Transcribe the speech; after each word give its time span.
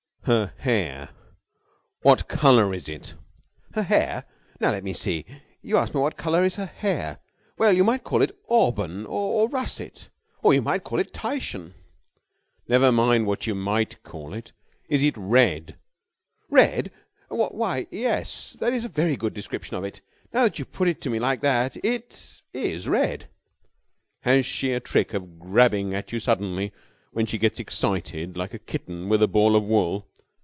"Her 0.25 0.53
hair! 0.59 1.09
What 2.03 2.27
colour 2.27 2.75
is 2.75 2.87
it?" 2.87 3.15
"Her 3.71 3.81
hair? 3.81 4.25
Now, 4.59 4.69
let 4.69 4.83
me 4.83 4.93
see. 4.93 5.25
You 5.63 5.77
ask 5.77 5.95
me 5.95 5.99
what 5.99 6.15
colour 6.15 6.43
is 6.43 6.57
her 6.57 6.67
hair. 6.67 7.17
Well, 7.57 7.73
you 7.73 7.83
might 7.83 8.03
call 8.03 8.21
it 8.21 8.39
auburn... 8.47 9.07
or 9.07 9.49
russet... 9.49 10.09
or 10.43 10.53
you 10.53 10.61
might 10.61 10.83
call 10.83 10.99
it 10.99 11.11
Titian...." 11.11 11.73
"Never 12.67 12.91
mind 12.91 13.25
what 13.25 13.47
you 13.47 13.55
might 13.55 14.03
call 14.03 14.35
it. 14.35 14.51
Is 14.89 15.01
it 15.01 15.17
red?" 15.17 15.79
"Red? 16.51 16.91
Why, 17.29 17.87
yes. 17.89 18.53
That 18.59 18.73
is 18.73 18.85
a 18.85 18.89
very 18.89 19.15
good 19.15 19.33
description 19.33 19.75
of 19.75 19.83
it. 19.83 20.01
Now 20.31 20.43
that 20.43 20.59
you 20.59 20.65
put 20.65 20.87
it 20.87 21.01
to 21.01 21.09
me 21.09 21.17
like 21.17 21.41
that, 21.41 21.83
it 21.83 22.43
is 22.53 22.87
red." 22.87 23.27
"Has 24.21 24.45
she 24.45 24.71
a 24.71 24.79
trick 24.79 25.15
of 25.15 25.39
grabbing 25.39 25.95
at 25.95 26.11
you 26.11 26.19
suddenly, 26.19 26.71
when 27.11 27.25
she 27.25 27.39
gets 27.39 27.59
excited, 27.59 28.37
like 28.37 28.53
a 28.53 28.59
kitten 28.59 29.09
with 29.09 29.23
a 29.23 29.27
ball 29.27 29.55
of 29.55 29.63
wool?" 29.63 30.07